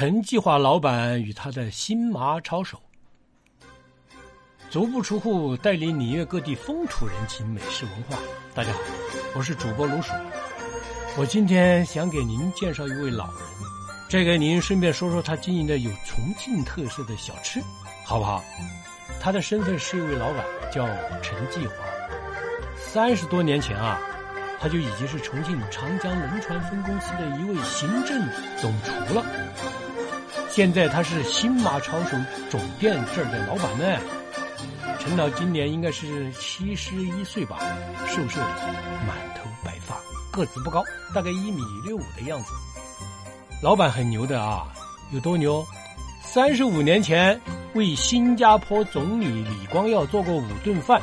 [0.00, 2.80] 陈继华老板与他的新麻抄手，
[4.70, 8.16] 足不出户带领礼乐各地风土人情、美食文化。
[8.54, 8.78] 大家好，
[9.34, 10.12] 我是主播卢鼠。
[11.16, 13.36] 我今天想给您介绍一位老人，
[14.08, 17.60] 再给您顺便说说他经营的有重庆特色的小吃，
[18.04, 18.40] 好不好？
[19.20, 20.86] 他的身份是一位老板，叫
[21.20, 21.74] 陈继华。
[22.76, 24.00] 三十多年前啊，
[24.60, 28.20] 他就已经是重庆长江轮船分公司的一位行政
[28.60, 29.24] 总厨了。
[30.50, 32.16] 现在他是新马抄手
[32.50, 34.00] 总店这儿的老板呢。
[34.98, 37.58] 陈老今年应该是七十一岁吧，
[38.06, 38.46] 瘦瘦的，
[39.06, 39.96] 满头白发，
[40.32, 40.82] 个子不高，
[41.14, 42.52] 大概一米六五的样子。
[43.62, 44.66] 老板很牛的啊，
[45.12, 45.64] 有多牛？
[46.20, 47.40] 三十五年前
[47.74, 51.00] 为新加坡总理李光耀做过五顿饭，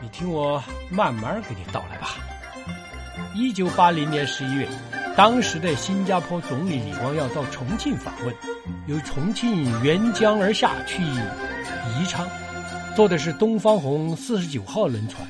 [0.00, 2.10] 你听我慢慢给你道来吧。
[3.34, 4.68] 一九八零年十一月。
[5.16, 8.34] 当时的新加坡总理李光耀到重庆访问，
[8.86, 12.28] 由重庆沿江而下去宜昌，
[12.94, 15.26] 坐的是东方红四十九号轮船，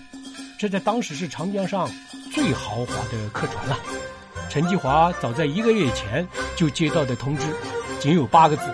[0.59, 1.89] 这在当时是长江上
[2.33, 3.78] 最豪华的客船了。
[4.48, 7.47] 陈继华早在一个月前就接到的通知，
[8.00, 8.65] 仅有八个字：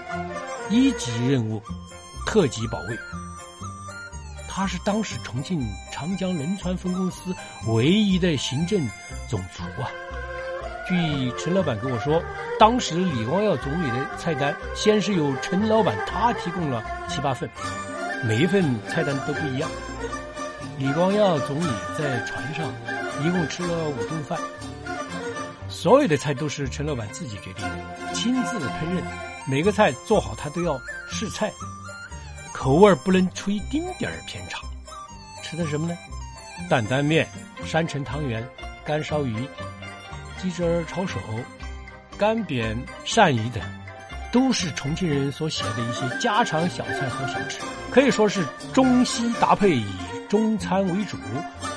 [0.70, 1.62] 一级任务，
[2.24, 2.98] 特级保卫。
[4.54, 7.34] 他是当时重庆长江轮船分公司
[7.68, 8.86] 唯一的行政
[9.26, 9.88] 总厨啊。
[10.86, 12.22] 据陈老板跟我说，
[12.58, 17.48] 当时李光耀总理的菜单，先是由陈老板他提供了七八份，
[18.28, 19.70] 每一份菜单都不一样。
[20.76, 22.70] 李光耀总理在船上
[23.24, 24.38] 一共吃了五顿饭，
[25.66, 29.02] 所有的菜都是陈老板自己决定的，亲自烹饪，
[29.48, 31.50] 每个菜做好他都要试菜，
[32.62, 34.60] 口味不能出一丁点儿偏差。
[35.42, 35.98] 吃的什么呢？
[36.70, 37.26] 担担面、
[37.66, 38.48] 山城汤圆、
[38.84, 39.48] 干烧鱼。
[40.40, 41.18] 鸡汁儿抄手、
[42.16, 43.60] 干煸鳝鱼等，
[44.30, 47.58] 都是重庆人所喜爱的一些家常小菜和小吃，
[47.90, 49.86] 可以说是中西搭配，以
[50.28, 51.16] 中餐为主，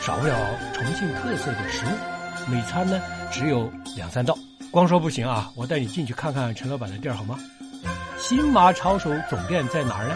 [0.01, 0.37] 少不了
[0.71, 2.51] 重庆特色的食物。
[2.51, 3.01] 每餐呢
[3.31, 4.37] 只有两三道，
[4.69, 5.49] 光说不行啊！
[5.55, 7.39] 我带你进去看看陈老板的店好吗？
[8.19, 10.15] 新麻抄手总店在哪儿呢？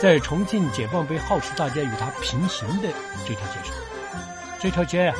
[0.00, 2.88] 在重庆解放碑好吃大街与它平行的
[3.26, 3.74] 这条街上。
[4.60, 5.14] 这条街呀。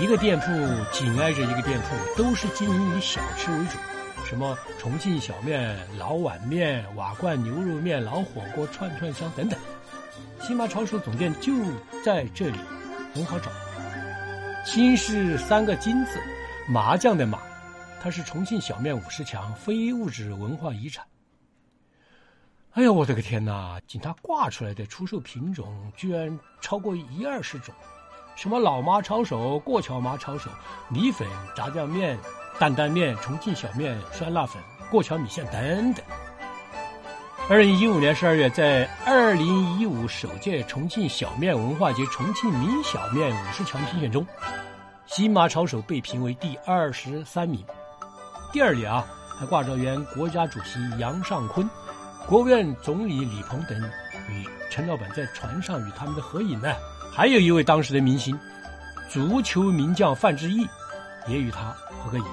[0.00, 0.46] 一个店铺
[0.92, 3.76] 紧挨着一个店铺，都是经营以小吃为主，
[4.24, 9.58] 什么重庆小面、老碗面、瓦罐牛肉面、老火锅、串串香等等。
[10.42, 11.52] 新麻抄手总店就
[12.04, 12.58] 在这里，
[13.12, 13.50] 很好找。
[14.64, 16.20] 新是三个金字，
[16.68, 17.40] 麻将的麻，
[18.00, 21.04] 它是重庆小面五十强非物质文化遗产。
[22.78, 23.76] 哎呀，我的个天哪！
[23.88, 27.74] 仅它挂出来的出售品种，居然超过一二十种。
[28.36, 30.48] 什么老妈抄手、过桥麻抄手、
[30.86, 32.16] 米粉、炸酱面、
[32.56, 34.62] 担担面、重庆小面、酸辣粉、
[34.92, 36.04] 过桥米线等等。
[37.48, 44.24] 二零一五年十二月，在二零一五首届重庆小面文化节重庆名小面五十强评选中，
[45.04, 47.60] 新麻抄手被评为第二十三名。
[48.52, 49.04] 第二里啊，
[49.36, 51.68] 还挂着原国家主席杨尚昆、
[52.28, 53.80] 国务院总理李鹏等
[54.28, 56.74] 与陈老板在船上与他们的合影呢。
[57.10, 58.38] 还有一位当时的明星，
[59.08, 60.68] 足球名将范志毅，
[61.26, 62.24] 也与他合个影。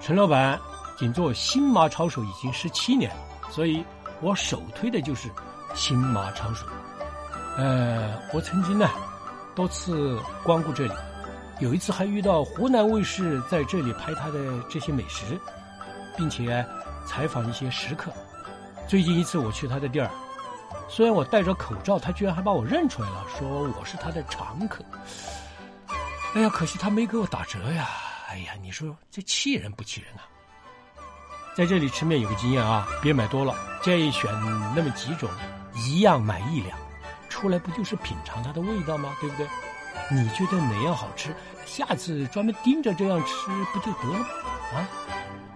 [0.00, 0.56] 陈老板
[0.96, 3.84] 仅做新麻抄手已经十七年了，所以
[4.20, 5.28] 我首推的就是
[5.74, 6.64] 新麻抄手。
[7.56, 8.88] 呃，我曾经呢
[9.56, 10.92] 多次光顾这里，
[11.58, 14.38] 有一次还遇到湖南卫视在这里拍他的
[14.70, 15.36] 这些美食，
[16.16, 16.64] 并且
[17.04, 18.12] 采访一些食客。
[18.86, 20.10] 最近一次我去他的店儿。
[20.88, 24.84] 虽然我戴着口罩，他居然还把我认出来了，说我是他的常客。
[26.34, 27.88] 哎呀，可惜他没给我打折呀！
[28.28, 30.28] 哎呀，你说这气人不气人啊？
[31.56, 34.30] 在这里吃面有个经验啊，别买多了，建议选
[34.74, 35.30] 那么几种，
[35.74, 36.76] 一样买一两，
[37.28, 39.16] 出来不就是品尝它的味道吗？
[39.20, 39.46] 对不对？
[40.10, 41.34] 你觉得哪样好吃，
[41.64, 44.26] 下次专门盯着这样吃不就得了吗？
[44.74, 44.88] 啊？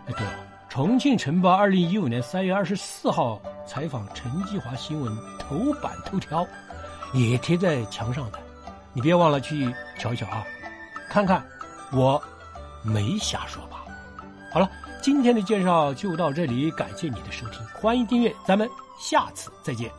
[0.07, 0.48] 哎，对了。
[0.79, 6.47] 重庆晨报二零一五年三月二十四号采访陈继华新闻头版头条，
[7.13, 8.39] 也贴在墙上的，
[8.93, 10.47] 你别忘了去瞧一瞧啊，
[11.11, 11.45] 看看
[11.93, 12.23] 我
[12.85, 13.85] 没瞎说吧。
[14.53, 14.71] 好了，
[15.03, 18.71] 今天的介绍就到这里，感谢你的收听，欢迎订阅，咱们
[19.01, 19.91] 下次再见。